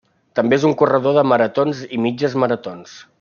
[0.37, 2.97] També és un corredor de maratons i mitges maratons.